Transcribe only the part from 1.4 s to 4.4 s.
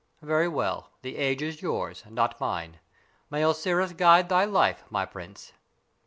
is yours, not mine. May Osiris guide